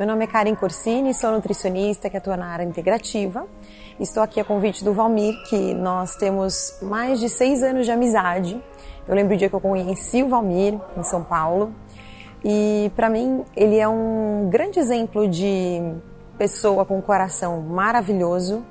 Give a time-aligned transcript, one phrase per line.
[0.00, 3.46] Meu nome é Karen Corsini, sou nutricionista que atua na área integrativa.
[4.00, 8.58] Estou aqui a convite do Valmir, que nós temos mais de seis anos de amizade.
[9.06, 11.74] Eu lembro o dia que eu conheci o Valmir em São Paulo.
[12.42, 15.82] E para mim, ele é um grande exemplo de
[16.38, 18.64] pessoa com um coração maravilhoso,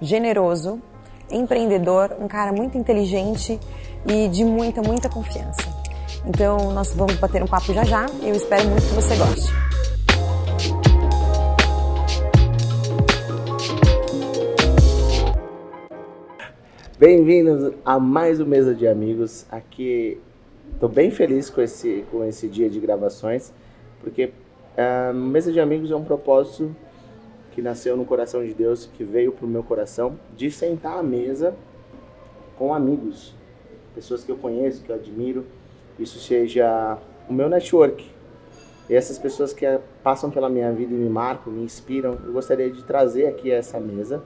[0.00, 0.80] generoso,
[1.28, 3.58] empreendedor, um cara muito inteligente
[4.06, 5.66] e de muita, muita confiança.
[6.24, 9.87] Então, nós vamos bater um papo já já eu espero muito que você goste.
[16.98, 19.46] Bem-vindos a mais um Mesa de Amigos.
[19.52, 20.20] Aqui
[20.74, 23.52] estou bem feliz com esse, com esse dia de gravações,
[24.00, 24.32] porque
[24.76, 26.74] uh, Mesa de Amigos é um propósito
[27.52, 31.02] que nasceu no coração de Deus, que veio para o meu coração, de sentar à
[31.04, 31.54] mesa
[32.58, 33.32] com amigos,
[33.94, 35.46] pessoas que eu conheço, que eu admiro.
[36.00, 36.98] Isso seja
[37.30, 38.10] o meu network.
[38.90, 39.64] E essas pessoas que
[40.02, 43.78] passam pela minha vida e me marcam, me inspiram, eu gostaria de trazer aqui essa
[43.78, 44.20] mesa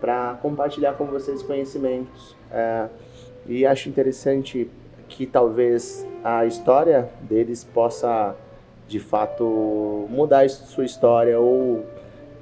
[0.00, 2.36] para compartilhar com vocês conhecimentos.
[2.50, 2.88] É,
[3.46, 4.70] e acho interessante
[5.08, 8.34] que talvez a história deles possa,
[8.86, 11.84] de fato, mudar sua história ou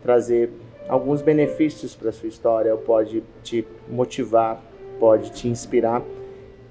[0.03, 0.51] trazer
[0.89, 4.61] alguns benefícios para sua história, ou pode te motivar,
[4.99, 6.03] pode te inspirar.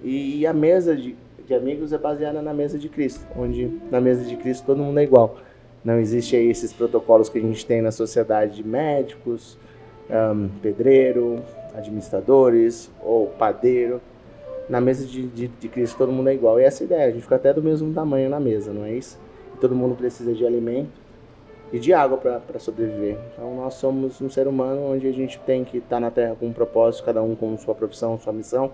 [0.03, 1.15] E, a mesa de,
[1.45, 4.99] de amigos é baseada na mesa de Cristo, onde na mesa de Cristo todo mundo
[4.99, 5.37] é igual.
[5.83, 9.57] Não existe aí esses protocolos que a gente tem na sociedade de médicos,
[10.09, 11.41] um, pedreiro,
[11.75, 14.01] administradores ou padeiro.
[14.69, 16.59] Na mesa de, de, de, Cristo todo mundo é igual.
[16.59, 18.83] E essa é a ideia, a gente fica até do mesmo tamanho na mesa, não
[18.83, 19.17] é isso?
[19.55, 21.07] E todo mundo precisa de alimento
[21.71, 23.17] e de água para sobreviver.
[23.33, 26.35] Então nós somos um ser humano onde a gente tem que estar tá na Terra
[26.37, 28.71] com um propósito, cada um com sua profissão, sua missão,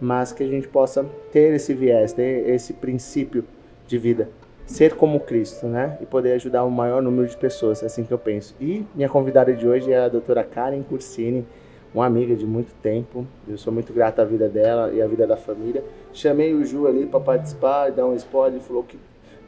[0.00, 3.44] mas que a gente possa ter esse viés, ter esse princípio
[3.86, 4.28] de vida
[4.66, 5.96] ser como Cristo, né?
[6.00, 8.54] E poder ajudar o maior número de pessoas, é assim que eu penso.
[8.60, 11.46] E minha convidada de hoje é a doutora Karen Cursini,
[11.94, 13.26] uma amiga de muito tempo.
[13.48, 15.82] Eu sou muito grato à vida dela e à vida da família.
[16.12, 18.98] Chamei o Ju ali para participar, dar um spoiler, falou que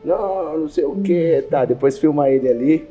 [0.04, 1.64] não, não sei o que, tá.
[1.64, 2.88] Depois filma ele ali.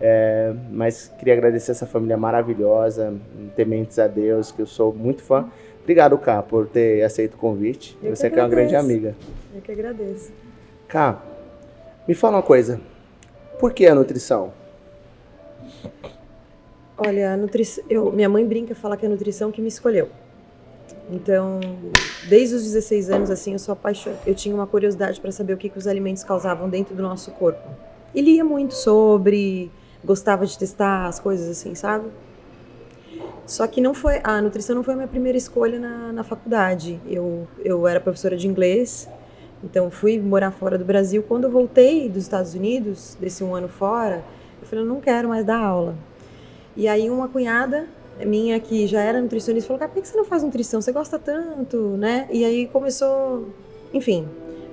[0.00, 3.14] É, mas queria agradecer essa família maravilhosa,
[3.56, 5.48] tementes a Deus, que eu sou muito fã.
[5.82, 7.98] Obrigado, Cá, por ter aceito o convite.
[8.02, 9.14] Eu Você que, que é uma grande amiga.
[9.54, 10.30] Eu que agradeço.
[10.86, 11.20] Cá,
[12.08, 12.80] me fala uma coisa.
[13.60, 14.50] Por que a nutrição?
[16.96, 20.08] Olha, a nutrição, eu, minha mãe brinca fala que é a nutrição que me escolheu.
[21.10, 21.60] Então,
[22.28, 24.22] desde os 16 anos assim, eu sou apaixonada.
[24.26, 27.30] Eu tinha uma curiosidade para saber o que, que os alimentos causavam dentro do nosso
[27.32, 27.68] corpo.
[28.14, 29.70] E lia muito sobre,
[30.02, 32.08] gostava de testar as coisas assim, sabe?
[33.46, 37.00] Só que não foi a nutrição não foi a minha primeira escolha na, na faculdade.
[37.06, 39.08] Eu, eu era professora de inglês
[39.62, 41.22] então fui morar fora do Brasil.
[41.22, 44.22] Quando eu voltei dos Estados Unidos, desse um ano fora,
[44.60, 45.94] eu falei, não quero mais dar aula.
[46.76, 47.86] E aí uma cunhada
[48.24, 50.80] minha que já era nutricionista falou, cara, por que você não faz nutrição?
[50.80, 52.28] Você gosta tanto, né?
[52.30, 53.48] E aí começou,
[53.92, 54.26] enfim,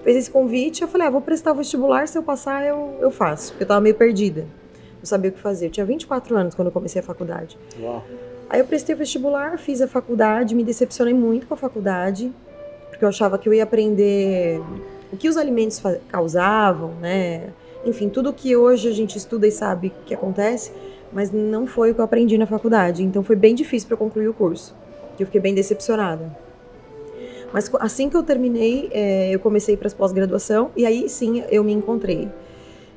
[0.04, 0.82] fez esse convite.
[0.82, 3.52] Eu falei, ah, vou prestar o vestibular, se eu passar eu, eu faço.
[3.52, 4.48] Porque eu tava meio perdida,
[4.98, 5.68] não sabia o que fazer.
[5.68, 7.58] Eu tinha 24 anos quando eu comecei a faculdade.
[7.80, 8.04] Uau.
[8.50, 12.32] Aí eu prestei o vestibular, fiz a faculdade, me decepcionei muito com a faculdade
[12.96, 14.62] porque eu achava que eu ia aprender
[15.12, 17.50] o que os alimentos causavam, né?
[17.86, 20.72] Enfim, tudo que hoje a gente estuda e sabe que acontece,
[21.12, 23.04] mas não foi o que eu aprendi na faculdade.
[23.04, 24.74] Então foi bem difícil para concluir o curso.
[25.20, 26.36] Eu fiquei bem decepcionada.
[27.52, 31.66] Mas assim que eu terminei, é, eu comecei para as pós-graduação e aí sim eu
[31.66, 32.30] me encontrei.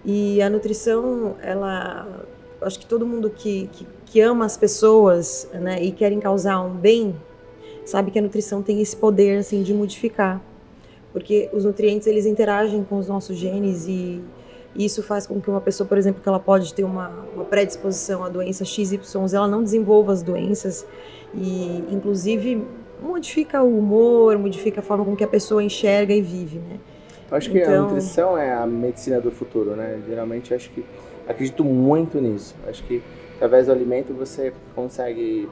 [0.05, 2.07] E a nutrição, ela,
[2.63, 6.71] acho que todo mundo que, que, que ama as pessoas, né, e querem causar um
[6.71, 7.17] bem
[7.89, 10.41] sabe que a nutrição tem esse poder assim de modificar,
[11.13, 14.23] porque os nutrientes eles interagem com os nossos genes e
[14.77, 18.23] isso faz com que uma pessoa, por exemplo, que ela pode ter uma, uma predisposição
[18.23, 18.99] à doença XYZ,
[19.35, 20.87] ela não desenvolva as doenças
[21.35, 22.63] e, inclusive,
[23.03, 26.79] modifica o humor, modifica a forma com que a pessoa enxerga e vive, né?
[27.31, 27.75] Eu acho que então...
[27.75, 30.01] a nutrição é a medicina do futuro, né?
[30.07, 30.85] Geralmente, acho que
[31.27, 32.55] acredito muito nisso.
[32.67, 33.03] Acho que
[33.37, 35.49] através do alimento você consegue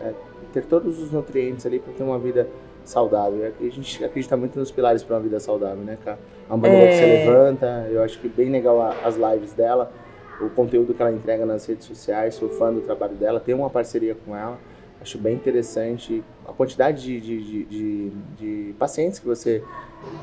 [0.00, 0.12] é,
[0.52, 2.48] ter todos os nutrientes ali para ter uma vida
[2.84, 3.52] saudável.
[3.60, 6.18] A gente acredita muito nos pilares para uma vida saudável, né, cara?
[6.48, 6.88] A Amanda é...
[6.88, 9.92] que você levanta, eu acho que bem legal as lives dela,
[10.40, 13.70] o conteúdo que ela entrega nas redes sociais, sou fã do trabalho dela, tem uma
[13.70, 14.58] parceria com ela,
[15.00, 19.62] acho bem interessante a quantidade de, de, de, de, pacientes que você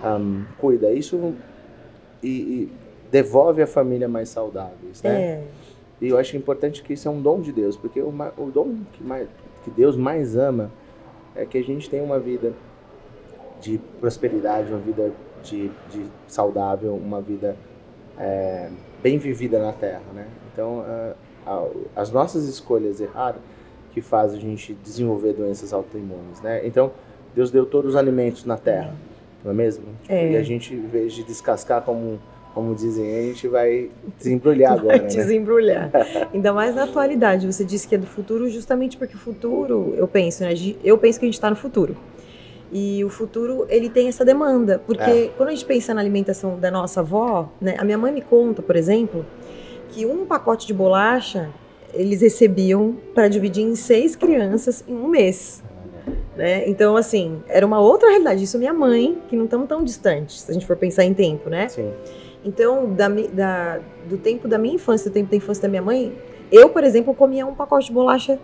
[0.03, 0.91] um, cuida.
[0.91, 1.33] Isso
[2.21, 2.71] e, e,
[3.11, 5.21] devolve a família mais saudáveis, né?
[5.21, 5.43] É.
[5.99, 8.77] E eu acho importante que isso é um dom de Deus, porque o, o dom
[8.93, 9.27] que mais
[9.63, 10.71] que Deus mais ama
[11.35, 12.53] é que a gente tenha uma vida
[13.59, 15.11] de prosperidade, uma vida
[15.43, 17.57] de, de saudável, uma vida
[18.17, 18.69] é,
[19.01, 20.27] bem vivida na Terra, né?
[20.51, 20.83] Então,
[21.95, 23.41] as nossas escolhas erradas
[23.93, 26.65] que fazem a gente desenvolver doenças autoimunes, né?
[26.65, 26.91] Então,
[27.35, 28.93] Deus deu todos os alimentos na Terra,
[29.43, 29.85] não é mesmo?
[30.07, 30.31] É.
[30.31, 32.19] E a gente, em vez de descascar como
[32.57, 34.97] como dizem, a gente vai desembrulhar agora.
[34.97, 35.05] Vai né?
[35.05, 35.91] desembrulhar.
[36.33, 37.45] Ainda mais na atualidade.
[37.45, 40.53] Você disse que é do futuro, justamente porque o futuro, eu penso, né?
[40.83, 41.95] Eu penso que a gente está no futuro.
[42.73, 44.81] E o futuro, ele tem essa demanda.
[44.87, 45.31] Porque é.
[45.37, 47.75] quando a gente pensa na alimentação da nossa avó, né?
[47.77, 49.23] A minha mãe me conta, por exemplo,
[49.89, 51.51] que um pacote de bolacha
[51.93, 55.61] eles recebiam para dividir em seis crianças em um mês.
[56.35, 56.67] Né?
[56.67, 58.43] Então, assim, era uma outra realidade.
[58.43, 61.51] Isso minha mãe, que não estamos tão distantes, se a gente for pensar em tempo,
[61.51, 61.67] né?
[61.67, 61.91] Sim.
[62.47, 63.79] Então, da, da,
[64.09, 66.17] do tempo da minha infância, do tempo da infância da minha mãe,
[66.49, 68.39] eu, por exemplo, comia um pacote de bolacha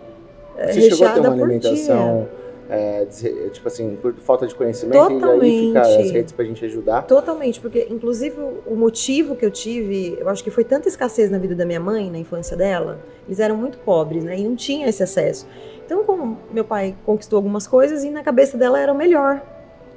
[0.56, 2.28] é, Você chegou a ter uma alimentação,
[2.68, 3.06] é,
[3.50, 5.44] tipo assim, por falta de conhecimento, Totalmente.
[5.44, 7.02] e aí fica as redes pra gente ajudar?
[7.02, 8.36] Totalmente, porque inclusive
[8.66, 11.80] o motivo que eu tive, eu acho que foi tanta escassez na vida da minha
[11.80, 15.46] mãe, na infância dela, eles eram muito pobres, né, e não tinha esse acesso.
[15.84, 19.42] Então, como meu pai conquistou algumas coisas e na cabeça dela era o melhor,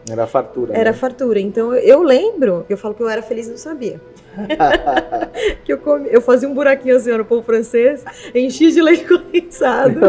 [0.09, 0.74] era fartura.
[0.74, 0.98] Era né?
[0.98, 1.39] fartura.
[1.39, 4.00] Então eu lembro, eu falo que eu era feliz e não sabia.
[5.65, 8.04] que eu, comi, eu fazia um buraquinho assim no pão francês,
[8.36, 10.00] enchia de leite condensado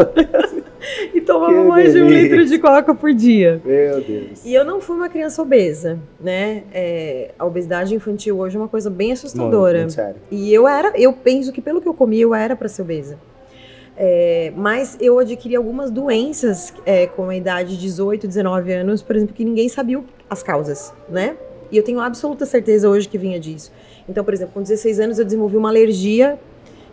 [1.13, 3.59] e tomava mais de um litro de coca por dia.
[3.65, 4.45] Meu Deus.
[4.45, 6.63] E eu não fui uma criança obesa, né?
[6.71, 9.79] É, a obesidade infantil hoje é uma coisa bem assustadora.
[9.79, 10.15] Muito, muito sério.
[10.29, 13.17] E eu era, eu penso que pelo que eu comi, eu era para ser obesa.
[14.01, 19.13] É, mas eu adquiri algumas doenças é, com a idade de 18, 19 anos, por
[19.13, 21.35] exemplo, que ninguém sabia as causas, né?
[21.69, 23.73] E eu tenho absoluta certeza hoje que vinha disso.
[24.07, 26.39] Então, por exemplo, com 16 anos eu desenvolvi uma alergia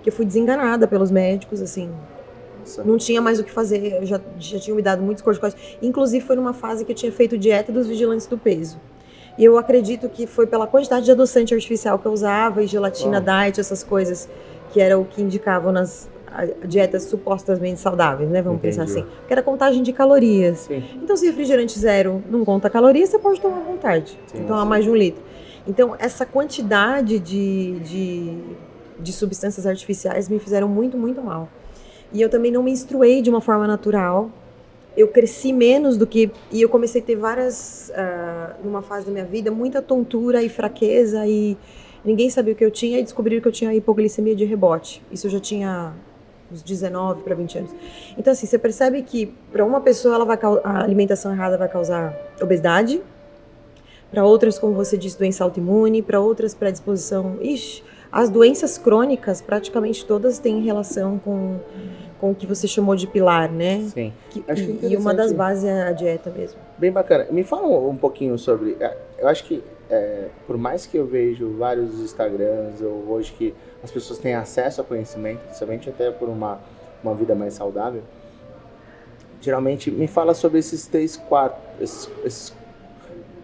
[0.02, 1.92] que eu fui desenganada pelos médicos, assim.
[2.58, 2.82] Nossa.
[2.82, 5.56] Não tinha mais o que fazer, eu já, já tinha me dado muitos corticoides.
[5.80, 8.80] Inclusive, foi numa fase que eu tinha feito dieta dos vigilantes do peso.
[9.38, 13.18] E eu acredito que foi pela quantidade de adoçante artificial que eu usava e gelatina
[13.18, 13.42] oh.
[13.44, 14.28] diet, essas coisas
[14.72, 16.08] que era o que indicavam nas,
[16.66, 18.42] dietas supostamente saudáveis, né?
[18.42, 18.76] Vamos Entendi.
[18.76, 19.06] pensar assim.
[19.26, 20.60] Que era contagem de calorias.
[20.60, 20.82] Sim.
[21.02, 24.18] Então, se refrigerante zero não conta calorias, você pode tomar à vontade.
[24.26, 24.68] Sim, tomar sim.
[24.68, 25.22] mais de um litro.
[25.66, 28.38] Então, essa quantidade de, de,
[29.00, 31.48] de substâncias artificiais me fizeram muito, muito mal.
[32.12, 34.30] E eu também não me instruei de uma forma natural.
[34.96, 36.30] Eu cresci menos do que.
[36.52, 37.90] E eu comecei a ter várias.
[37.90, 41.26] Uh, numa fase da minha vida, muita tontura e fraqueza.
[41.26, 41.56] E
[42.04, 42.98] ninguém sabia o que eu tinha.
[43.00, 45.02] E descobriram que eu tinha hipoglicemia de rebote.
[45.10, 45.92] Isso eu já tinha
[46.50, 47.70] uns 19 para 20 anos.
[48.16, 52.16] Então, assim, você percebe que para uma pessoa ela vai a alimentação errada vai causar
[52.40, 53.02] obesidade,
[54.10, 57.36] para outras, como você disse, doença autoimune, para outras, predisposição.
[57.40, 61.58] Ixi, as doenças crônicas, praticamente todas têm relação com,
[62.20, 63.82] com o que você chamou de pilar, né?
[63.92, 64.12] Sim.
[64.30, 64.44] Que,
[64.82, 66.58] e, e uma das bases é a dieta mesmo.
[66.78, 67.26] Bem bacana.
[67.30, 68.76] Me fala um pouquinho sobre.
[68.80, 73.54] É, eu acho que, é, por mais que eu vejo vários Instagrams, ou hoje que
[73.82, 76.58] as pessoas têm acesso a conhecimento, principalmente até por uma,
[77.02, 78.02] uma vida mais saudável.
[79.40, 82.54] Geralmente, me fala sobre esses três, quatro, esses, esses,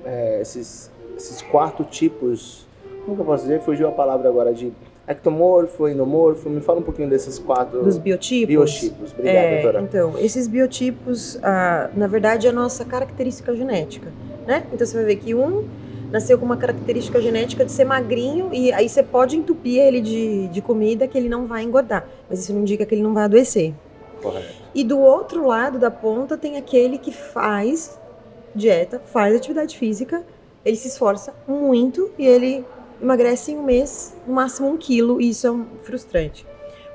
[0.05, 2.67] é, esses, esses quatro tipos,
[3.05, 3.61] como que eu posso dizer?
[3.61, 4.73] Fugiu a palavra agora de
[5.07, 7.83] ectomorfo, endomorfo, me fala um pouquinho desses quatro...
[7.83, 8.49] Dos biotipos?
[8.49, 9.83] Biotipos, obrigada, é, doutora.
[9.83, 14.11] Então, esses biotipos, ah, na verdade, é a nossa característica genética,
[14.47, 14.65] né?
[14.73, 15.69] Então, você vai ver que um
[16.13, 20.47] nasceu com uma característica genética de ser magrinho e aí você pode entupir ele de,
[20.49, 23.25] de comida que ele não vai engordar, mas isso não indica que ele não vai
[23.25, 23.73] adoecer.
[24.23, 24.63] Correto.
[24.75, 27.99] E do outro lado da ponta tem aquele que faz
[28.55, 30.23] dieta, faz atividade física,
[30.63, 32.63] ele se esforça muito e ele
[33.01, 36.47] emagrece em um mês, no máximo um quilo, e isso é frustrante,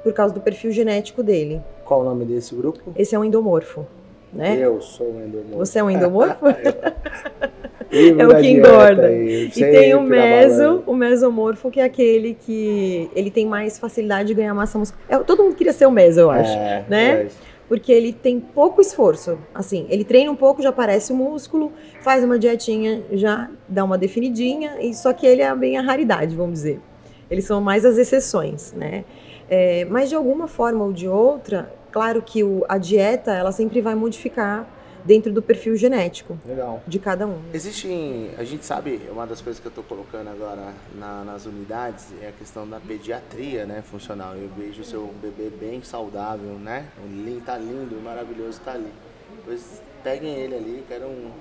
[0.03, 1.59] por causa do perfil genético dele.
[1.83, 2.93] Qual o nome desse grupo?
[2.95, 3.86] Esse é um endomorfo.
[4.31, 4.57] Né?
[4.59, 5.57] Eu sou um endomorfo.
[5.57, 6.45] Você é um endomorfo?
[7.91, 9.12] é o que engorda.
[9.12, 14.34] E tem o meso, o mesomorfo, que é aquele que ele tem mais facilidade de
[14.34, 15.03] ganhar massa muscular.
[15.10, 17.10] É, todo mundo queria ser o meso, eu acho, é, né?
[17.10, 17.27] É.
[17.67, 19.38] Porque ele tem pouco esforço.
[19.53, 23.98] Assim, ele treina um pouco, já aparece o músculo, faz uma dietinha, já dá uma
[23.98, 26.79] definidinha, e só que ele é bem a raridade, vamos dizer.
[27.29, 29.03] Eles são mais as exceções, né?
[29.50, 33.82] É, mas de alguma forma ou de outra, claro que o, a dieta, ela sempre
[33.82, 36.82] vai modificar dentro do perfil genético Legal.
[36.88, 37.39] de cada um.
[37.54, 42.08] Existe, a gente sabe, uma das coisas que eu estou colocando agora na, nas unidades
[42.22, 44.36] é a questão da pediatria, né, funcional.
[44.36, 46.88] Eu vejo o seu bebê bem saudável, né?
[47.04, 48.92] O lindo, tá lindo, maravilhoso, tá ali.
[49.46, 51.32] Pois peguem ele ali, quero um,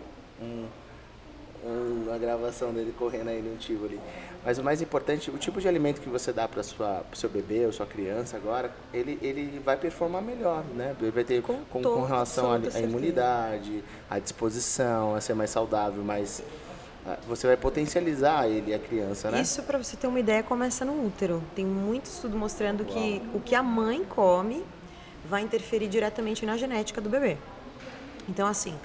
[0.42, 0.66] um
[2.16, 4.00] uma gravação dele correndo aí no Tivoli.
[4.44, 7.66] Mas o mais importante, o tipo de alimento que você dá para o seu bebê
[7.66, 10.94] ou sua criança agora, ele, ele vai performar melhor, né?
[11.00, 16.02] Ele vai ter com, com, com relação à imunidade, à disposição, a ser mais saudável,
[16.02, 16.42] mais,
[17.04, 19.40] ah, você vai potencializar ele, a criança, né?
[19.40, 21.42] Isso, para você ter uma ideia, começa no útero.
[21.54, 22.92] Tem muito estudo mostrando Uau.
[22.92, 24.64] que o que a mãe come
[25.28, 27.36] vai interferir diretamente na genética do bebê.
[28.28, 28.76] Então, assim,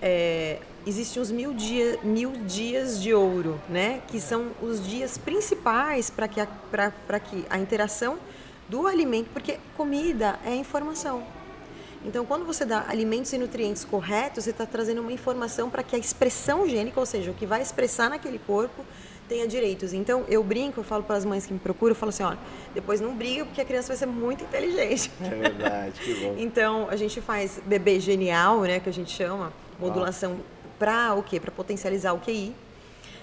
[0.00, 4.02] é, existem os mil, dia, mil dias de ouro, né?
[4.08, 6.46] Que são os dias principais para que, a,
[7.20, 8.18] que a interação
[8.68, 11.22] do alimento, porque comida é informação.
[12.04, 15.96] Então, quando você dá alimentos e nutrientes corretos, você está trazendo uma informação para que
[15.96, 18.84] a expressão gênica, ou seja, o que vai expressar naquele corpo,
[19.26, 19.94] tenha direitos.
[19.94, 22.38] Então, eu brinco, eu falo para as mães que me procuram, eu falo assim, olha,
[22.74, 25.10] depois não briga porque a criança vai ser muito inteligente.
[25.22, 26.34] É verdade, que bom.
[26.38, 30.36] então, a gente faz bebê genial, né, que a gente chama, modulação
[30.78, 31.38] para o quê?
[31.38, 32.54] Para potencializar o QI.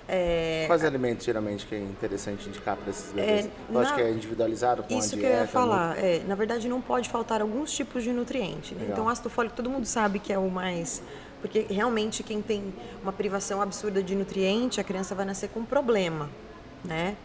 [0.08, 3.46] É, Quais alimentos geralmente que é interessante indicar para esses bebês?
[3.46, 5.98] É, Lógico que é individualizado com Isso a dieta, que eu ia falar.
[5.98, 8.76] É, na verdade, não pode faltar alguns tipos de nutriente.
[8.76, 8.90] Né?
[8.92, 11.02] Então, ácido fólico, todo mundo sabe que é o mais...
[11.40, 15.66] Porque realmente quem tem uma privação absurda de nutriente, a criança vai nascer com um
[15.66, 16.30] problema,
[16.84, 17.16] né?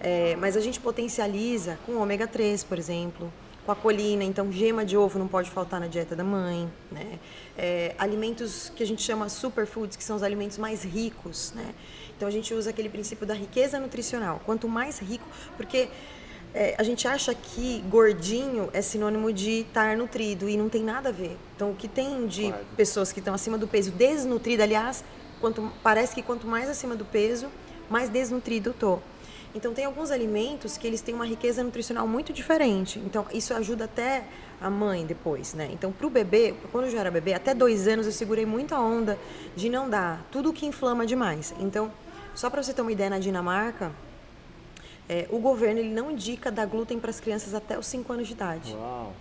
[0.00, 3.32] É, mas a gente potencializa com ômega 3, por exemplo,
[3.64, 7.18] com a colina, então gema de ovo não pode faltar na dieta da mãe, né?
[7.56, 11.74] É, alimentos que a gente chama superfoods, que são os alimentos mais ricos, né?
[12.16, 14.40] Então a gente usa aquele princípio da riqueza nutricional.
[14.44, 15.24] Quanto mais rico,
[15.56, 15.88] porque
[16.54, 21.10] é, a gente acha que gordinho é sinônimo de estar nutrido e não tem nada
[21.10, 21.36] a ver.
[21.54, 22.64] Então o que tem de claro.
[22.76, 25.04] pessoas que estão acima do peso desnutrida, aliás,
[25.40, 27.48] quanto, parece que quanto mais acima do peso,
[27.88, 28.98] mais desnutrido eu tô.
[29.54, 32.98] Então tem alguns alimentos que eles têm uma riqueza nutricional muito diferente.
[33.00, 34.24] Então isso ajuda até
[34.60, 35.68] a mãe depois, né?
[35.72, 38.78] Então para o bebê, quando eu já era bebê, até dois anos eu segurei muita
[38.78, 39.18] onda
[39.56, 41.54] de não dar tudo que inflama demais.
[41.58, 41.90] Então
[42.34, 43.92] só para você ter uma ideia, na Dinamarca,
[45.08, 48.28] é, o governo ele não indica dar glúten para as crianças até os 5 anos
[48.28, 48.72] de idade.
[48.74, 49.12] Uau.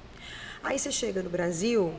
[0.63, 1.93] Aí você chega no Brasil,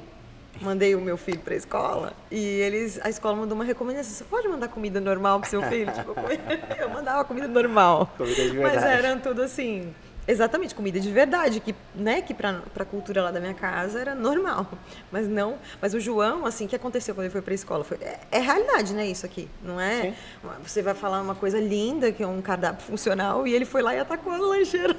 [0.61, 4.13] mandei o meu filho para a escola e eles, a escola mandou uma recomendação.
[4.13, 5.93] Você pode mandar comida normal para seu filho?
[5.93, 6.15] tipo,
[6.79, 8.11] eu mandava comida normal.
[8.17, 8.55] Comida.
[8.55, 9.95] Mas eram tudo assim
[10.31, 14.15] Exatamente, comida de verdade, que, né, que pra, pra cultura lá da minha casa era
[14.15, 14.65] normal.
[15.11, 15.59] Mas não.
[15.83, 17.83] Mas o João, assim, o que aconteceu quando ele foi pra escola?
[17.83, 19.49] Foi, é, é realidade, né, isso aqui.
[19.61, 20.03] Não é?
[20.03, 20.15] Sim.
[20.63, 23.93] Você vai falar uma coisa linda, que é um cardápio funcional, e ele foi lá
[23.93, 24.95] e atacou a lancheira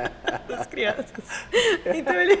[0.48, 1.24] das crianças.
[1.94, 2.40] Então ele.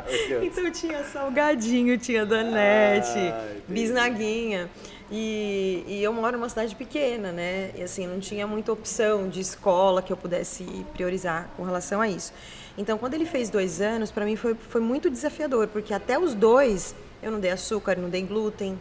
[0.42, 4.70] então tinha salgadinho, tinha donete, ah, bisnaguinha.
[5.10, 7.70] E, e, eu moro numa cidade pequena, né?
[7.74, 12.08] E assim, não tinha muita opção de escola que eu pudesse priorizar com relação a
[12.08, 12.32] isso.
[12.76, 16.34] Então, quando ele fez dois anos, para mim foi, foi muito desafiador, porque até os
[16.34, 18.78] dois eu não dei açúcar, não dei glúten,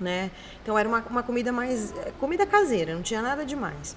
[0.00, 0.30] né?
[0.62, 1.92] Então, era uma, uma comida mais.
[2.18, 3.94] comida caseira, não tinha nada demais.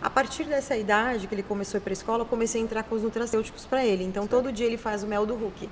[0.00, 2.64] A partir dessa idade que ele começou a ir para a escola, eu comecei a
[2.64, 4.02] entrar com os nutracêuticos para ele.
[4.02, 5.68] Então, todo dia ele faz o mel do Hulk.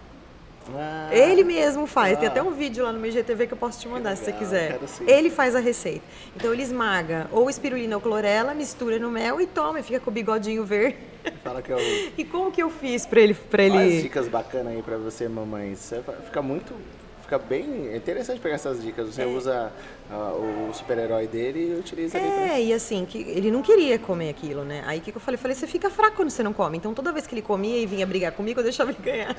[0.74, 2.14] Ah, ele mesmo faz.
[2.14, 4.24] Ah, Tem até um vídeo lá no meu IGTV que eu posso te mandar se
[4.24, 4.78] você quiser.
[5.06, 6.04] Ele faz a receita.
[6.34, 10.10] Então ele esmaga ou espirulina ou clorela, mistura no mel e toma, e fica com
[10.10, 10.96] o bigodinho verde.
[11.42, 11.78] Fala que eu...
[12.16, 13.76] e como que eu fiz para ele para ele?
[13.76, 15.74] Olha dicas bacanas aí para você, mamãe.
[15.74, 16.74] Você fica muito
[17.24, 19.08] fica bem interessante pegar essas dicas.
[19.08, 19.26] Você é.
[19.26, 19.72] usa
[20.10, 22.50] uh, o super-herói dele e utiliza é, ali.
[22.50, 24.82] É, e assim, que ele não queria comer aquilo, né?
[24.86, 25.38] Aí o que, que eu falei?
[25.38, 26.78] falei, você fica fraco quando você não come.
[26.78, 29.34] Então toda vez que ele comia e vinha brigar comigo, eu deixava ele ganhar.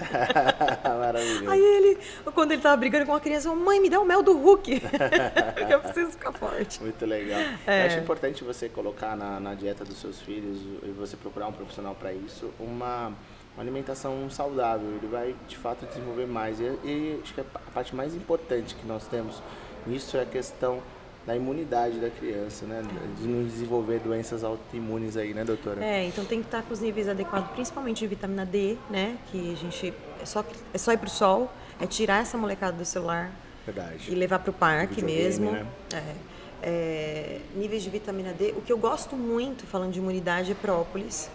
[0.84, 1.50] Maravilhoso.
[1.50, 1.98] Aí ele,
[2.34, 4.82] quando ele tava brigando com a criança, mãe, me dá o mel do Hulk.
[5.70, 6.82] eu preciso ficar forte.
[6.82, 7.40] Muito legal.
[7.66, 7.84] É.
[7.84, 11.54] Eu acho importante você colocar na, na dieta dos seus filhos e você procurar um
[11.54, 13.14] profissional para isso, uma
[13.56, 16.60] uma alimentação saudável, ele vai de fato desenvolver mais.
[16.60, 19.42] E, e, acho que a parte mais importante que nós temos
[19.88, 20.82] nisso é a questão
[21.26, 22.84] da imunidade da criança, né?
[23.18, 25.84] De não desenvolver doenças autoimunes aí, né, doutora?
[25.84, 29.18] É, então tem que estar com os níveis adequados, principalmente de vitamina D, né?
[29.32, 32.86] Que a gente é só, é só ir pro sol, é tirar essa molecada do
[32.86, 33.32] celular.
[33.66, 34.12] Verdade.
[34.12, 35.52] E levar pro parque mesmo.
[35.52, 35.66] Né?
[35.94, 36.16] É,
[36.62, 38.54] é, níveis de vitamina D.
[38.58, 41.30] O que eu gosto muito, falando de imunidade, é própolis.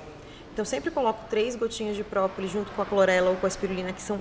[0.61, 3.95] Então sempre coloco três gotinhas de própolis junto com a clorela ou com a espirulina,
[3.95, 4.21] que são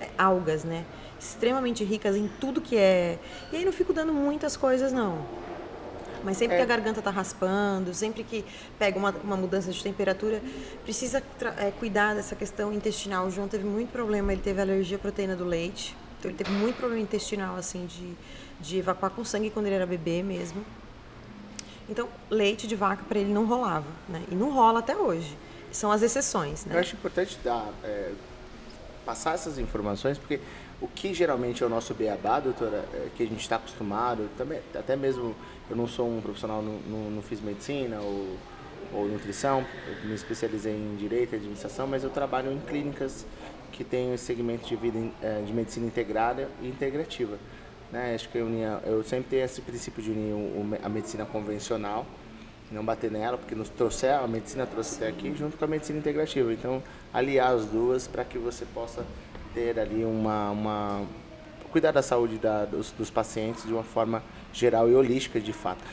[0.00, 0.82] é, algas, né?
[1.20, 3.18] Extremamente ricas em tudo que é.
[3.52, 5.18] E aí não fico dando muitas coisas, não.
[6.24, 6.56] Mas sempre é.
[6.56, 8.46] que a garganta tá raspando, sempre que
[8.78, 10.40] pega uma, uma mudança de temperatura,
[10.84, 11.22] precisa
[11.58, 13.26] é, cuidar dessa questão intestinal.
[13.26, 15.94] O João teve muito problema, ele teve alergia à proteína do leite.
[16.18, 18.14] Então ele teve muito problema intestinal, assim, de,
[18.58, 20.64] de evacuar com sangue quando ele era bebê mesmo.
[21.90, 24.22] Então, leite de vaca para ele não rolava, né?
[24.32, 25.36] E não rola até hoje
[25.76, 26.64] são as exceções.
[26.64, 26.74] Né?
[26.74, 28.12] Eu acho importante dar, é,
[29.04, 30.40] passar essas informações, porque
[30.80, 34.60] o que geralmente é o nosso beabá, doutora, é, que a gente está acostumado, também,
[34.74, 35.34] até mesmo
[35.70, 36.78] eu não sou um profissional, não,
[37.10, 38.36] não, fiz medicina ou,
[38.92, 43.24] ou nutrição, eu me especializei em direito e administração, mas eu trabalho em clínicas
[43.72, 47.36] que têm esse segmento de vida é, de medicina integrada e integrativa.
[47.90, 48.14] né?
[48.14, 52.06] Acho que eu, unia, eu sempre tenho esse princípio de unir a medicina convencional,
[52.70, 56.52] não bater nela, porque nos trouxe a medicina trouxe aqui junto com a medicina integrativa.
[56.52, 59.04] Então, aliar as duas para que você possa
[59.54, 61.02] ter ali uma, uma
[61.70, 65.84] cuidar da saúde da, dos, dos pacientes de uma forma geral e holística de fato.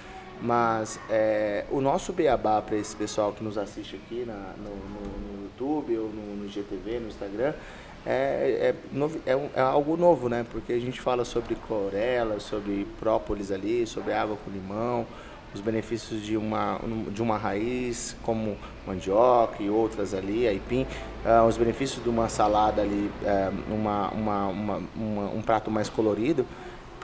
[0.42, 5.38] Mas é, o nosso beabá para esse pessoal que nos assiste aqui na, no, no,
[5.38, 7.54] no, YouTube ou no, no GTV, no Instagram,
[8.06, 8.76] é, é,
[9.28, 10.44] é, é, algo novo, né?
[10.52, 15.06] Porque a gente fala sobre clorela, sobre própolis ali, sobre água com limão,
[15.54, 16.80] os benefícios de uma,
[17.10, 20.86] de uma raiz como mandioca e outras ali, aipim,
[21.26, 26.46] uh, os benefícios de uma salada ali, uh, uma, uma, uma, um prato mais colorido,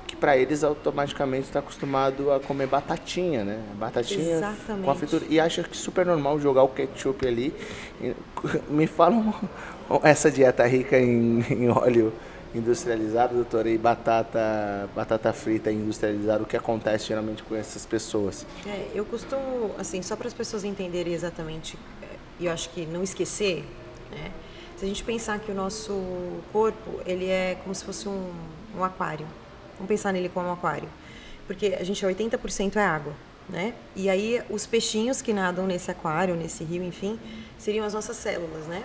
[0.08, 3.62] que para eles automaticamente está acostumado a comer batatinha, né?
[3.78, 4.86] Batatinha Exatamente.
[4.86, 5.26] com a fritura.
[5.30, 7.54] E acha que super normal jogar o ketchup ali.
[8.70, 9.34] Me falam
[10.04, 12.14] essa dieta rica em, em óleo
[12.54, 18.46] industrializado, doutora, e batata, batata frita industrializada, o que acontece geralmente com essas pessoas?
[18.66, 21.78] É, eu costumo, assim, só para as pessoas entenderem exatamente,
[22.40, 23.66] e eu acho que não esquecer,
[24.12, 24.32] né?
[24.78, 25.92] Se a gente pensar que o nosso
[26.54, 28.32] corpo, ele é como se fosse um,
[28.78, 29.26] um aquário.
[29.74, 30.88] Vamos pensar nele como um aquário.
[31.48, 33.14] Porque a gente é 80% é água,
[33.50, 33.74] né?
[33.96, 37.20] E aí os peixinhos que nadam nesse aquário, nesse rio, enfim,
[37.58, 38.84] seriam as nossas células, né?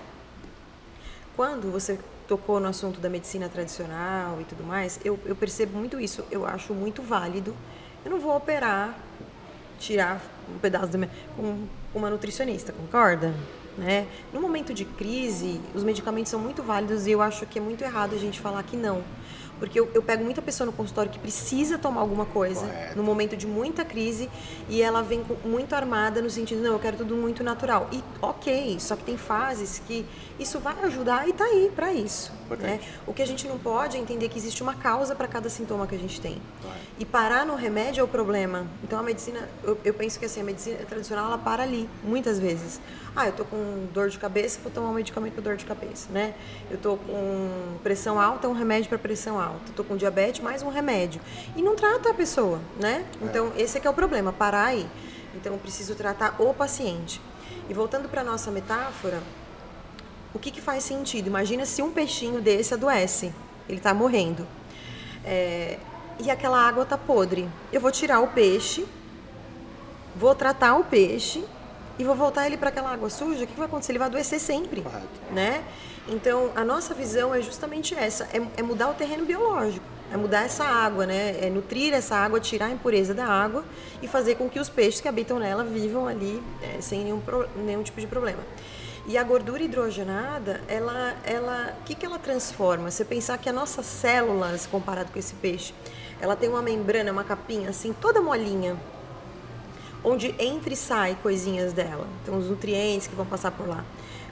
[1.37, 1.99] Quando você
[2.33, 6.25] tocou no assunto da medicina tradicional e tudo mais, eu, eu percebo muito isso.
[6.31, 7.55] Eu acho muito válido.
[8.03, 8.99] Eu não vou operar,
[9.79, 13.35] tirar um pedaço da minha, com uma nutricionista, concorda?
[13.77, 14.07] Né?
[14.33, 17.85] No momento de crise, os medicamentos são muito válidos e eu acho que é muito
[17.85, 19.03] errado a gente falar que não.
[19.63, 22.97] Porque eu, eu pego muita pessoa no consultório que precisa tomar alguma coisa Correto.
[22.97, 24.29] no momento de muita crise
[24.69, 27.89] e ela vem muito armada no sentido, não, eu quero tudo muito natural.
[27.93, 30.05] E ok, só que tem fases que
[30.37, 32.33] isso vai ajudar e tá aí para isso.
[32.59, 32.81] Né?
[33.07, 35.87] O que a gente não pode é entender que existe uma causa para cada sintoma
[35.87, 36.43] que a gente tem.
[36.99, 38.67] E parar no remédio é o problema.
[38.83, 42.37] Então a medicina, eu, eu penso que assim, a medicina tradicional ela para ali, muitas
[42.41, 42.81] vezes.
[43.15, 46.11] Ah, eu tô com dor de cabeça, vou tomar um medicamento para dor de cabeça,
[46.11, 46.35] né?
[46.71, 49.52] Eu tô com pressão alta, um remédio para pressão alta.
[49.69, 51.21] Eu tô com diabetes, mais um remédio.
[51.57, 53.05] E não trata a pessoa, né?
[53.21, 53.25] É.
[53.25, 54.87] Então, esse é que é o problema, parar aí.
[55.35, 57.21] Então, eu preciso tratar o paciente.
[57.69, 59.23] E voltando para nossa metáfora,
[60.35, 61.27] o que, que faz sentido?
[61.27, 63.33] Imagina se um peixinho desse adoece,
[63.69, 64.47] ele está morrendo.
[65.25, 65.79] É,
[66.19, 67.49] e aquela água tá podre.
[67.73, 68.87] Eu vou tirar o peixe,
[70.17, 71.45] vou tratar o peixe
[71.99, 73.93] e vou voltar ele para aquela água suja, o que vai acontecer?
[73.93, 75.07] Ele vai adoecer sempre, Correto.
[75.31, 75.63] né?
[76.09, 80.43] Então, a nossa visão é justamente essa, é, é, mudar o terreno biológico, é mudar
[80.43, 81.37] essa água, né?
[81.41, 83.65] É nutrir essa água, tirar a impureza da água
[84.03, 87.23] e fazer com que os peixes que habitam nela vivam ali é, sem nenhum,
[87.57, 88.41] nenhum tipo de problema.
[89.07, 92.91] E a gordura hidrogenada, ela, ela, o que, que ela transforma?
[92.91, 95.75] Você pensar que as nossas células, comparado com esse peixe,
[96.21, 98.77] ela tem uma membrana, uma capinha assim, toda molinha,
[100.05, 102.07] onde entra e sai coisinhas dela.
[102.23, 103.85] Então, os nutrientes que vão passar por lá.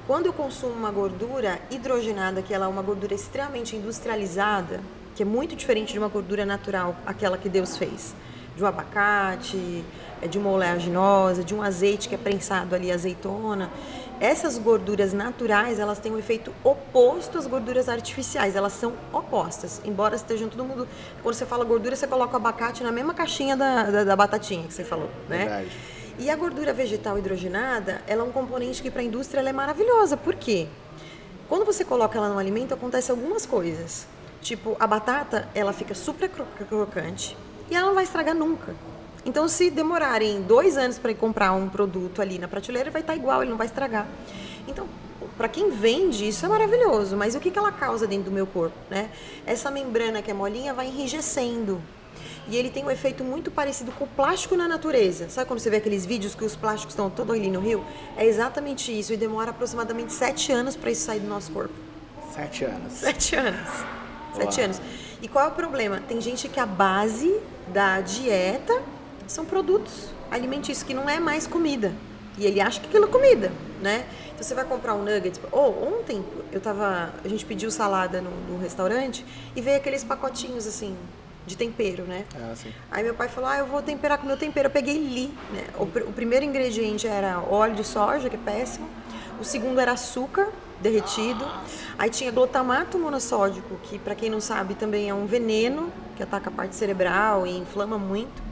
[0.06, 4.80] Quando eu consumo uma gordura hidrogenada, que ela é uma gordura extremamente industrializada,
[5.14, 8.14] que é muito diferente de uma gordura natural, aquela que Deus fez,
[8.56, 9.84] de um abacate,
[10.20, 13.70] é de uma oleaginosa, de um azeite que é prensado ali, azeitona.
[14.20, 20.14] Essas gorduras naturais, elas têm um efeito oposto às gorduras artificiais, elas são opostas, embora
[20.14, 20.86] estejam todo mundo...
[21.22, 24.66] Quando você fala gordura, você coloca o abacate na mesma caixinha da, da, da batatinha
[24.66, 25.38] que você falou, né?
[25.38, 25.70] Verdade.
[26.18, 30.18] E a gordura vegetal hidrogenada, ela é um componente que para a indústria é maravilhosa,
[30.18, 30.68] por quê?
[31.48, 34.06] Quando você coloca ela no alimento, acontece algumas coisas.
[34.42, 37.36] Tipo, a batata, ela fica super crocante
[37.70, 38.74] e ela não vai estragar nunca.
[39.24, 43.18] Então, se demorarem dois anos para comprar um produto ali na prateleira, vai estar tá
[43.18, 44.06] igual, ele não vai estragar.
[44.66, 44.86] Então,
[45.36, 47.16] para quem vende, isso é maravilhoso.
[47.16, 48.76] Mas o que, que ela causa dentro do meu corpo?
[48.90, 49.10] Né?
[49.46, 51.80] Essa membrana que é molinha vai enrijecendo.
[52.48, 55.28] E ele tem um efeito muito parecido com o plástico na natureza.
[55.28, 57.84] Sabe quando você vê aqueles vídeos que os plásticos estão todos ali no rio?
[58.16, 59.12] É exatamente isso.
[59.12, 61.74] E demora aproximadamente sete anos para isso sair do nosso corpo.
[62.34, 62.92] Sete anos.
[62.94, 63.68] Sete anos.
[64.34, 64.80] Sete anos.
[65.22, 66.00] E qual é o problema?
[66.00, 68.82] Tem gente que a base da dieta
[69.30, 71.92] são produtos alimentícios que não é mais comida.
[72.36, 74.06] E ele acha que aquilo é comida, né?
[74.32, 75.40] Então você vai comprar um nugget.
[75.52, 77.12] Oh, ontem eu tava.
[77.24, 80.96] A gente pediu salada no, no restaurante e veio aqueles pacotinhos assim,
[81.46, 82.24] de tempero, né?
[82.34, 82.54] Ah,
[82.90, 84.66] Aí meu pai falou: Ah, eu vou temperar com meu tempero.
[84.66, 85.66] Eu peguei li, né?
[85.78, 88.88] O, o, primeiro ingrediente era óleo de soja, que é péssimo.
[89.40, 90.48] O segundo era açúcar
[90.80, 91.46] derretido.
[91.98, 96.48] Aí tinha glutamato monossódico, que para quem não sabe também é um veneno que ataca
[96.48, 98.49] a parte cerebral e inflama muito.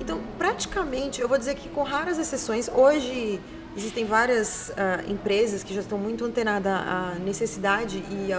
[0.00, 3.40] Então, praticamente, eu vou dizer que com raras exceções, hoje
[3.76, 8.30] existem várias uh, empresas que já estão muito antenadas à necessidade e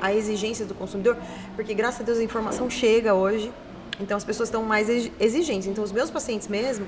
[0.00, 1.16] à exigência do consumidor,
[1.56, 3.52] porque graças a Deus a informação chega hoje,
[4.00, 4.88] então as pessoas estão mais
[5.20, 5.68] exigentes.
[5.68, 6.86] Então os meus pacientes mesmo,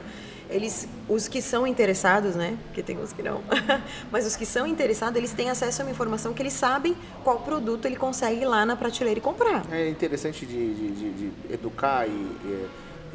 [0.48, 2.56] eles, os que são interessados, né?
[2.66, 3.42] Porque tem uns que não,
[4.12, 7.40] mas os que são interessados, eles têm acesso a uma informação que eles sabem qual
[7.40, 9.64] produto ele consegue ir lá na prateleira e comprar.
[9.72, 12.66] É interessante de, de, de, de educar e, e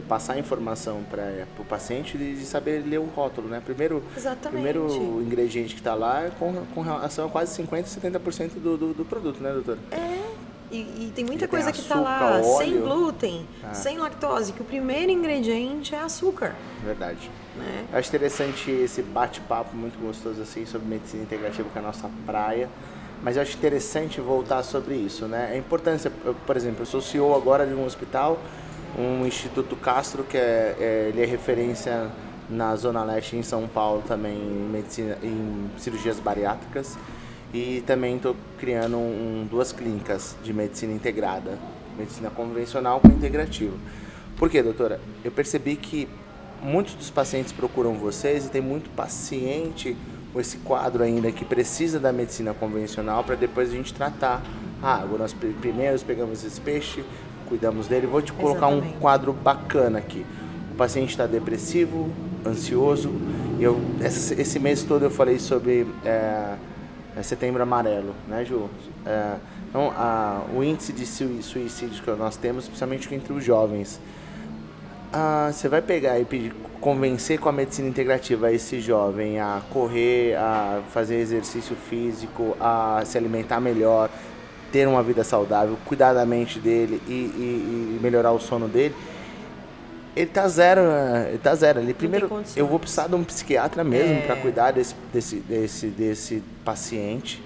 [0.01, 3.61] e passar a informação para o paciente de, de, saber ler o rótulo, né?
[3.63, 4.51] Primeiro, Exatamente.
[4.51, 8.93] primeiro ingrediente que está lá é com, com relação a quase 50%, 70% do, do,
[8.93, 9.79] do produto, né, doutora?
[9.91, 10.21] É,
[10.71, 12.57] e, e tem muita e coisa tem que está lá óleo.
[12.57, 13.73] sem glúten, ah.
[13.73, 16.55] sem lactose, que o primeiro ingrediente é açúcar.
[16.83, 17.29] Verdade.
[17.55, 17.85] Né?
[17.93, 22.69] Acho interessante esse bate-papo muito gostoso assim sobre medicina integrativa com a nossa praia.
[23.23, 25.51] Mas eu acho interessante voltar sobre isso, né?
[25.53, 26.11] A importância,
[26.47, 28.39] por exemplo, eu sou CEO agora de um hospital
[28.97, 32.09] um Instituto Castro, que é, é, ele é referência
[32.49, 36.97] na Zona Leste em São Paulo também em, medicina, em cirurgias bariátricas.
[37.53, 41.57] E também estou criando um, duas clínicas de medicina integrada,
[41.97, 43.75] medicina convencional com integrativa.
[44.37, 44.99] Por quê, doutora?
[45.23, 46.07] Eu percebi que
[46.61, 49.97] muitos dos pacientes procuram vocês e tem muito paciente
[50.31, 54.41] com esse quadro ainda que precisa da medicina convencional para depois a gente tratar.
[54.81, 57.03] Ah, nós primeiro pegamos esse peixe,
[57.51, 58.07] cuidamos dele.
[58.07, 58.95] Vou te colocar Exatamente.
[58.95, 60.25] um quadro bacana aqui.
[60.71, 62.09] O paciente está depressivo,
[62.47, 63.11] ansioso.
[63.59, 66.53] Eu, esse, esse, mês todo eu falei sobre é,
[67.17, 68.69] é setembro amarelo, né, Ju?
[69.05, 69.35] É,
[69.69, 73.99] então, a, o índice de suicídio que nós temos, principalmente entre os jovens.
[75.11, 80.35] Ah, você vai pegar e pedir, convencer com a medicina integrativa esse jovem a correr,
[80.35, 84.09] a fazer exercício físico, a se alimentar melhor,
[84.71, 88.95] ter uma vida saudável, cuidar da mente dele e, e, e melhorar o sono dele,
[90.15, 91.27] ele tá zero, né?
[91.29, 91.79] ele tá zero.
[91.79, 94.21] Ele primeiro, eu vou precisar de um psiquiatra mesmo é.
[94.21, 97.41] para cuidar desse, desse, desse, desse paciente.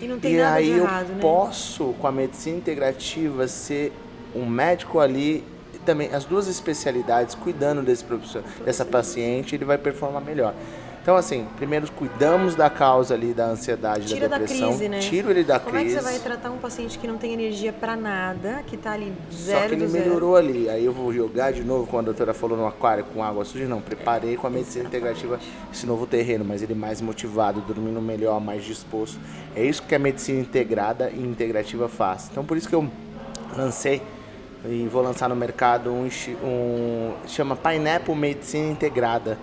[0.00, 1.20] E não tem e nada aí de errado, eu né?
[1.22, 3.92] posso, com a medicina integrativa, ser
[4.34, 5.42] um médico ali
[5.74, 8.04] e também as duas especialidades cuidando desse
[8.62, 10.54] dessa paciente, ele vai performar melhor.
[11.06, 14.70] Então, assim, primeiro cuidamos da causa ali da ansiedade, Tira da depressão.
[14.70, 14.98] Da crise, né?
[14.98, 15.94] Tiro ele da Como crise.
[15.94, 18.76] Como é que você vai tratar um paciente que não tem energia para nada, que
[18.76, 20.48] tá ali zero Só que ele melhorou zero.
[20.48, 20.68] ali.
[20.68, 23.68] Aí eu vou jogar de novo, como a doutora falou, no aquário com água suja.
[23.68, 25.38] Não, preparei com a medicina integrativa
[25.72, 29.16] esse novo terreno, mas ele mais motivado, dormindo melhor, mais disposto.
[29.54, 32.26] É isso que a medicina integrada e integrativa faz.
[32.32, 32.84] Então, por isso que eu
[33.56, 34.02] lancei
[34.64, 36.08] e vou lançar no mercado um,
[36.42, 39.38] um chama Pineapple Medicina Integrada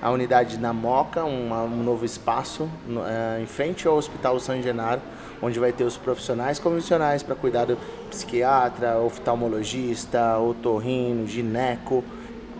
[0.00, 2.68] a unidade na Moca, um, um novo espaço
[3.06, 5.00] é, em frente ao Hospital São Genaro,
[5.42, 7.76] onde vai ter os profissionais convencionais para cuidar do
[8.08, 12.04] psiquiatra, oftalmologista, otorrino, gineco,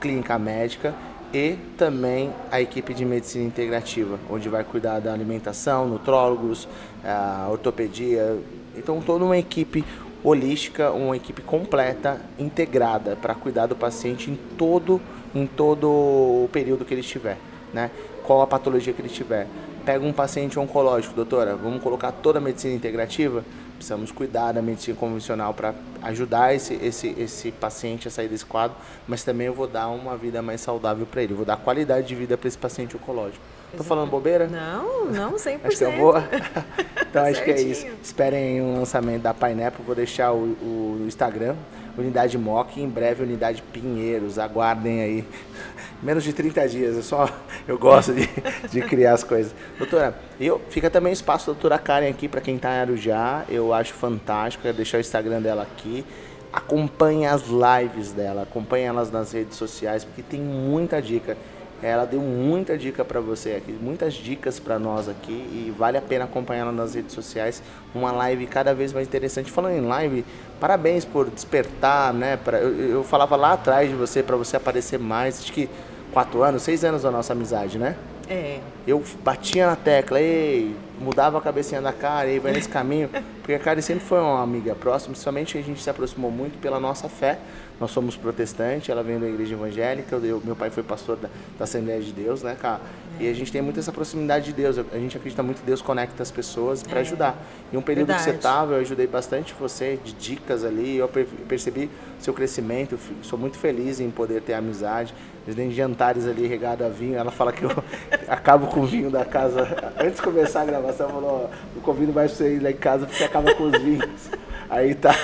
[0.01, 0.95] clínica médica
[1.33, 6.69] e também a equipe de medicina integrativa, onde vai cuidar da alimentação, nutrólogos,
[7.05, 8.39] a ortopedia,
[8.77, 9.85] então toda uma equipe
[10.23, 15.01] holística, uma equipe completa, integrada para cuidar do paciente em todo o
[15.35, 17.37] em todo o período que ele estiver,
[17.73, 17.91] né?
[18.25, 19.47] Qual a patologia que ele tiver.
[19.85, 23.43] Pega um paciente oncológico, doutora, vamos colocar toda a medicina integrativa?
[23.75, 28.77] Precisamos cuidar da medicina convencional para ajudar esse, esse, esse paciente a sair desse quadro,
[29.07, 32.07] mas também eu vou dar uma vida mais saudável para ele, eu vou dar qualidade
[32.07, 33.43] de vida para esse paciente oncológico.
[33.71, 34.47] Estou falando bobeira?
[34.47, 35.61] Não, não, 100%.
[35.65, 36.25] acho que é boa.
[37.09, 37.87] então acho que é isso.
[38.03, 41.55] Esperem um lançamento da Pineapple, vou deixar o, o Instagram,
[42.03, 45.25] Unidade Mock, em breve Unidade Pinheiros, aguardem aí.
[46.03, 47.29] Menos de 30 dias, eu só
[47.67, 48.29] eu gosto de,
[48.71, 49.53] de criar as coisas.
[49.77, 53.75] Doutora, eu, fica também espaço da doutora Karen aqui para quem está em Arujá, eu
[53.75, 56.05] acho fantástico, quero deixar o Instagram dela aqui.
[56.53, 61.37] Acompanhe as lives dela, acompanhe elas nas redes sociais, porque tem muita dica.
[61.83, 66.03] Ela deu muita dica para você aqui, muitas dicas para nós aqui e vale a
[66.03, 67.63] pena acompanhar ela nas redes sociais.
[67.95, 69.51] Uma live cada vez mais interessante.
[69.51, 70.25] Falando em live,
[70.59, 72.37] parabéns por despertar, né?
[72.37, 75.41] Pra, eu, eu falava lá atrás de você para você aparecer mais.
[75.41, 75.71] Acho que
[76.13, 77.95] quatro anos, seis anos da nossa amizade, né?
[78.29, 78.59] É.
[78.87, 83.09] Eu batia na tecla, ei, mudava a cabecinha da cara, e vai nesse caminho.
[83.39, 86.79] Porque a Karen sempre foi uma amiga próxima, principalmente a gente se aproximou muito pela
[86.79, 87.39] nossa fé.
[87.81, 91.65] Nós somos protestantes, ela vem da igreja evangélica, eu, meu pai foi pastor da, da
[91.65, 92.81] Assembleia de Deus, né, cara?
[93.21, 94.79] E a gente tem muito essa proximidade de Deus.
[94.79, 97.01] A gente acredita muito que Deus conecta as pessoas para é.
[97.03, 97.37] ajudar.
[97.73, 98.25] Em um período Verdade.
[98.25, 100.97] que você estava, eu ajudei bastante você de dicas ali.
[100.97, 101.09] Eu
[101.49, 102.99] percebi seu crescimento.
[103.23, 105.13] Sou muito feliz em poder ter amizade.
[105.47, 107.17] Eles jantares ali regado a vinho.
[107.17, 107.71] Ela fala que eu
[108.29, 109.93] acabo com o vinho da casa.
[109.99, 113.23] Antes de começar a gravação, falou: não convido mais você ir lá em casa porque
[113.25, 114.31] acaba com os vinhos.
[114.71, 115.15] Aí tá,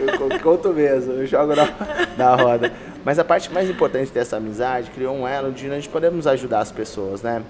[0.00, 1.68] eu conto mesmo, eu jogo na,
[2.16, 2.72] na roda.
[3.04, 6.72] Mas a parte mais importante dessa amizade criou um elo de nós podemos ajudar as
[6.72, 7.42] pessoas, né?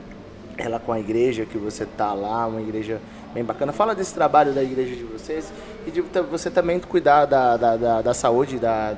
[0.57, 3.01] ela com a igreja que você tá lá, uma igreja
[3.33, 3.73] bem bacana.
[3.73, 5.53] Fala desse trabalho da igreja de vocês
[5.87, 8.95] e de você também cuidar da, da, da, da saúde da,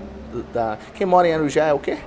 [0.52, 0.78] da.
[0.94, 1.98] Quem mora em Arujá é o quê?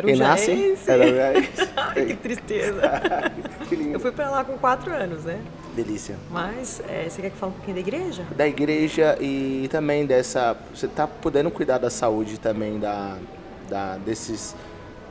[0.00, 0.74] Quem nasce?
[1.76, 2.80] Ai, que tristeza.
[3.68, 3.92] que lindo.
[3.94, 5.38] Eu fui pra lá com quatro anos, né?
[5.74, 6.16] Delícia.
[6.30, 8.26] Mas é, você quer que fale um pouquinho da igreja?
[8.36, 10.56] Da igreja e também dessa.
[10.74, 13.16] Você tá podendo cuidar da saúde também da,
[13.68, 14.54] da desses.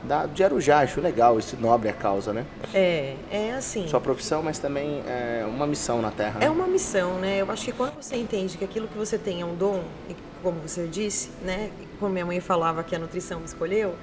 [0.04, 2.44] Da, de Arujá, acho legal, esse nobre a causa, né?
[2.74, 3.86] É, é assim.
[3.86, 6.40] Sua profissão, mas também é uma missão na Terra.
[6.40, 6.46] né?
[6.46, 7.40] É uma missão, né?
[7.40, 10.16] Eu acho que quando você entende que aquilo que você tem é um dom, e
[10.42, 11.70] como você disse, né?
[12.00, 13.94] Como minha mãe falava que a nutrição me escolheu,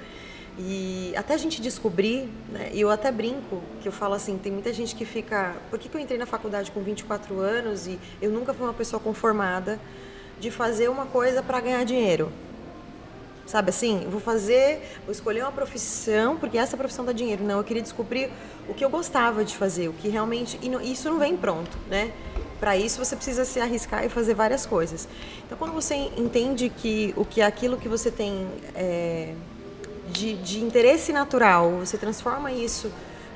[0.62, 2.70] e até a gente descobrir, né?
[2.72, 5.56] E eu até brinco, que eu falo assim, tem muita gente que fica...
[5.70, 8.74] Por que, que eu entrei na faculdade com 24 anos e eu nunca fui uma
[8.74, 9.80] pessoa conformada
[10.38, 12.30] de fazer uma coisa para ganhar dinheiro?
[13.46, 17.42] Sabe assim, vou fazer, vou escolher uma profissão, porque essa profissão dá dinheiro.
[17.42, 18.30] Não, eu queria descobrir
[18.68, 20.58] o que eu gostava de fazer, o que realmente.
[20.62, 22.12] E não- isso não vem pronto, né?
[22.60, 25.08] Para isso você precisa se arriscar e fazer várias coisas.
[25.46, 29.34] Então, quando você entende que o que é aquilo que você tem é,
[30.12, 32.90] de, de interesse natural, você transforma isso.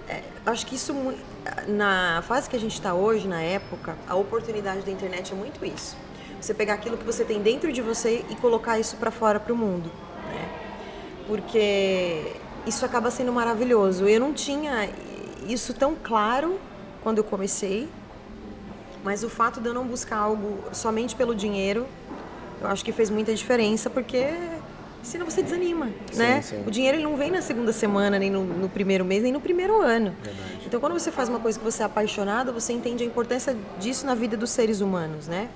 [0.08, 0.94] é, acho que isso,
[1.66, 5.64] na fase que a gente está hoje, na época, a oportunidade da internet é muito
[5.64, 5.96] isso.
[6.40, 9.52] Você pegar aquilo que você tem dentro de você e colocar isso para fora para
[9.52, 9.90] o mundo,
[10.28, 10.48] né?
[11.26, 12.34] Porque
[12.66, 14.06] isso acaba sendo maravilhoso.
[14.06, 14.90] Eu não tinha
[15.46, 16.60] isso tão claro
[17.02, 17.88] quando eu comecei,
[19.02, 21.86] mas o fato de eu não buscar algo somente pelo dinheiro,
[22.60, 24.26] eu acho que fez muita diferença, porque
[25.04, 26.42] senão você desanima, Sim, né?
[26.42, 26.64] sim.
[26.66, 29.40] O dinheiro ele não vem na segunda semana, nem no, no primeiro mês, nem no
[29.40, 30.14] primeiro ano.
[30.22, 30.60] Verdade.
[30.66, 34.06] Então, quando você faz uma coisa que você é apaixonado, você entende a importância disso
[34.06, 35.48] na vida dos seres humanos, né?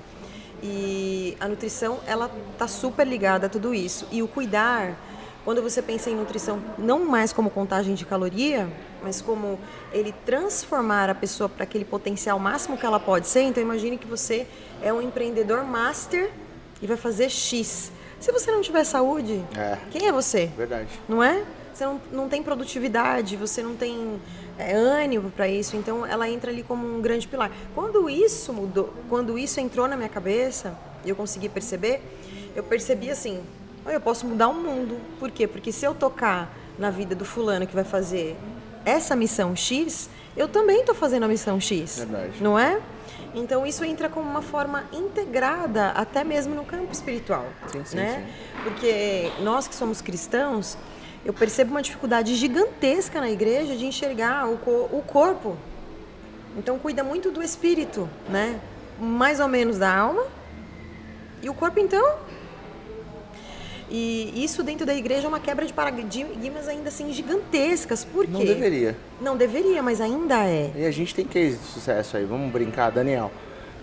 [0.63, 4.07] E a nutrição, ela tá super ligada a tudo isso.
[4.11, 4.97] E o cuidar,
[5.45, 8.69] quando você pensa em nutrição, não mais como contagem de caloria,
[9.03, 9.59] mas como
[9.93, 13.43] ele transformar a pessoa para aquele potencial máximo que ela pode ser.
[13.43, 14.47] Então, imagine que você
[14.83, 16.31] é um empreendedor master
[16.83, 17.93] e vai fazer X.
[18.21, 19.79] Se você não tiver saúde, É.
[19.91, 20.47] quem é você?
[20.57, 20.89] Verdade.
[21.09, 21.43] não é?
[21.73, 24.21] Você não, não tem produtividade, você não tem
[24.59, 27.53] é, ânimo para isso, então ela entra ali como um grande pilar.
[27.75, 32.03] Quando isso mudou, quando isso entrou na minha cabeça e eu consegui perceber,
[32.57, 33.41] eu percebi assim,
[33.87, 34.99] "Olha, eu posso mudar o mundo.
[35.21, 35.47] Por quê?
[35.47, 38.37] Porque se eu tocar na vida do fulano que vai fazer
[38.85, 42.43] essa missão X, eu também estou fazendo a missão X, Verdade.
[42.43, 42.81] não é?
[43.35, 48.27] Então isso entra como uma forma integrada até mesmo no campo espiritual, Sim, sim, né?
[48.65, 50.77] Porque nós que somos cristãos,
[51.25, 55.57] eu percebo uma dificuldade gigantesca na igreja de enxergar o, co- o corpo.
[56.57, 58.59] Então cuida muito do espírito, né?
[58.99, 60.25] Mais ou menos da alma.
[61.43, 62.17] E o corpo então?
[63.91, 68.05] E isso dentro da igreja é uma quebra de paradigmas ainda assim gigantescas.
[68.05, 68.33] Por quê?
[68.33, 68.97] Não deveria.
[69.21, 70.71] Não deveria, mas ainda é.
[70.77, 73.31] E a gente tem case de sucesso aí, vamos brincar, Daniel.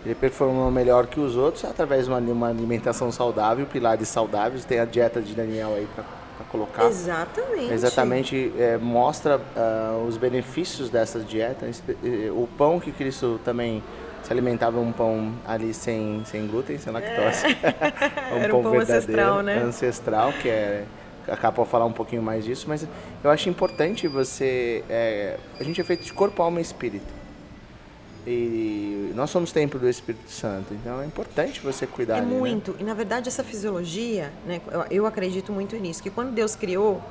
[0.05, 4.63] Ele performou melhor que os outros através de uma, uma alimentação saudável, pilares saudáveis.
[4.63, 6.05] Tem a dieta de Daniel aí para
[6.51, 6.85] colocar.
[6.85, 7.73] Exatamente.
[7.73, 11.65] Exatamente, é, mostra ah, os benefícios dessa dieta.
[11.67, 13.81] Eh, O pão que Cristo também
[14.25, 17.45] se alimentava um pão ali sem, sem glúten, sem lactose.
[18.41, 19.57] Era um pão ancestral, né?
[19.57, 20.85] Ancestral, que é.
[21.27, 22.87] Acaba de falar um pouquinho mais disso, mas
[23.23, 24.83] eu acho importante você.
[24.87, 27.11] é, a gente é feito de corpo, alma e espírito.
[28.27, 32.39] E nós somos templo do Espírito Santo, então é importante você cuidar É ali, né?
[32.39, 32.75] muito.
[32.79, 34.59] E na verdade essa fisiologia, né,
[34.89, 37.01] eu, acredito muito nisso, que quando Deus criou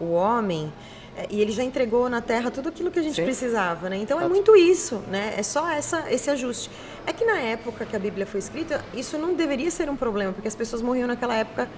[0.00, 3.24] o homem, é, e ele já entregou na terra tudo aquilo que a gente Sim.
[3.24, 3.96] precisava, né?
[3.96, 5.34] Então é muito isso, né?
[5.36, 6.70] É só essa, esse ajuste.
[7.06, 10.32] É que na época que a Bíblia foi escrita, isso não deveria ser um problema,
[10.32, 11.68] porque as pessoas morriam naquela época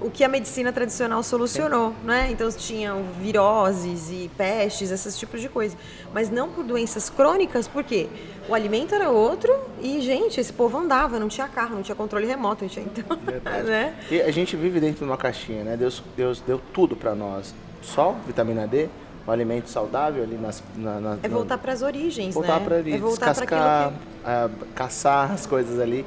[0.00, 2.28] o que a medicina tradicional solucionou, né?
[2.30, 5.76] Então tinham viroses e pestes, esses tipos de coisa.
[6.14, 8.08] Mas não por doenças crônicas, porque
[8.48, 12.26] o alimento era outro e, gente, esse povo andava, não tinha carro, não tinha controle
[12.26, 13.68] remoto, não tinha então, Verdade.
[13.68, 13.94] né?
[14.10, 15.76] E a gente vive dentro de uma caixinha, né?
[15.76, 17.54] Deus, Deus deu tudo para nós.
[17.82, 18.88] Sol, vitamina D,
[19.26, 20.62] um alimento saudável ali nas...
[20.76, 22.64] Na, na- É voltar para as origens, voltar né?
[22.64, 23.92] para ali, é voltar para descascar,
[24.24, 26.04] ah, caçar as coisas ali,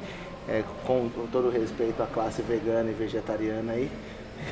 [0.48, 3.90] é, com, com todo respeito à classe vegana e vegetariana aí.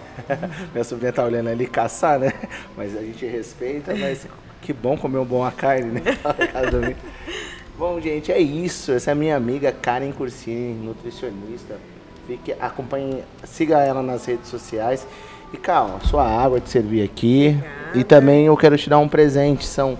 [0.72, 2.32] Minha sobrinha tá olhando ali caçar, né?
[2.76, 4.26] Mas a gente respeita, mas
[4.62, 6.00] que bom comer um bom a carne, né?
[7.76, 8.92] Bom, gente, é isso.
[8.92, 11.76] Essa é a minha amiga Karen Cursini, nutricionista.
[12.26, 15.06] Fique, acompanhe, siga ela nas redes sociais.
[15.54, 17.50] E calma, sua água de servir aqui.
[17.56, 17.98] Obrigada.
[17.98, 19.64] E também eu quero te dar um presente.
[19.64, 19.96] São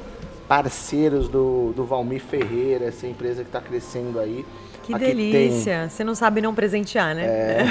[0.49, 4.45] parceiros do, do Valmir Ferreira, essa empresa que está crescendo aí.
[4.85, 5.81] Que aqui delícia!
[5.81, 5.88] Tem...
[5.88, 7.25] Você não sabe não presentear, né?
[7.25, 7.64] É...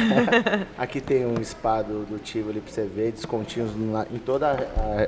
[0.82, 4.58] aqui tem um spa do, do Tivoli para você ver, descontinhos na, em todas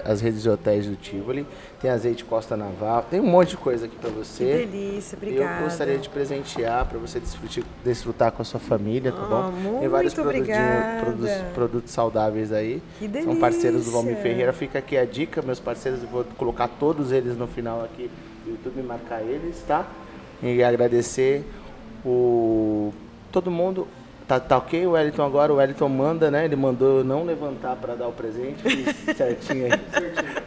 [0.04, 1.48] as redes de hotéis do Tivoli.
[1.82, 4.44] Tem azeite Costa Naval, tem um monte de coisa aqui para você.
[4.44, 5.60] Que delícia, obrigada.
[5.60, 9.54] Eu gostaria de presentear para você desfrutar, desfrutar com a sua família, tá bom?
[9.76, 12.82] Oh, tem vários produtos, produtos, saudáveis aí.
[13.00, 13.32] Que delícia!
[13.32, 14.54] São parceiros do Valmir Ferreira.
[14.54, 18.10] Fica aqui a dica, meus parceiros, eu vou colocar todos eles no final aqui
[18.44, 19.88] do YouTube, marcar eles, tá?
[20.44, 21.44] E agradecer
[22.06, 22.94] o
[23.32, 23.88] todo mundo
[24.28, 26.46] tá, tá ok o Wellington agora, o Wellington manda, né?
[26.46, 28.64] Ele mandou não levantar para dar o presente,
[29.16, 29.80] certinho aí.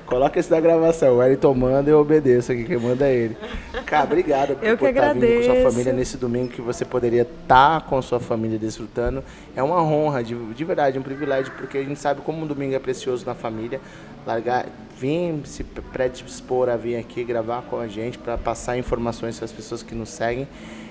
[0.06, 3.36] Coloca esse da gravação, o Wellington manda e eu obedeço aqui, quem manda é ele.
[3.84, 7.22] Cara, obrigado por, por estar tá vindo com sua família nesse domingo que você poderia
[7.22, 9.22] estar tá com sua família desfrutando.
[9.54, 12.74] É uma honra, de, de verdade, um privilégio, porque a gente sabe como um domingo
[12.74, 13.80] é precioso na família.
[14.26, 14.66] Largar,
[14.98, 19.52] vir se predispor a vir aqui gravar com a gente para passar informações para as
[19.52, 20.48] pessoas que nos seguem.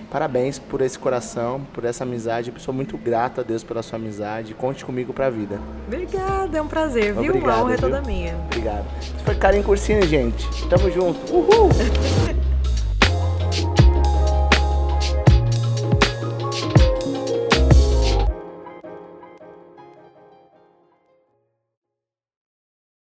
[0.10, 2.52] Parabéns por esse coração, por essa amizade.
[2.54, 4.54] Eu sou muito grato a Deus pela sua amizade.
[4.54, 5.60] Conte comigo pra vida.
[5.86, 7.32] Obrigada, é um prazer, viu?
[7.32, 8.36] Obrigado, Uma honra é toda minha.
[8.46, 8.86] Obrigado.
[9.02, 10.48] Isso foi Karen Cursini, gente.
[10.68, 11.34] Tamo junto.
[11.34, 11.70] Uhul!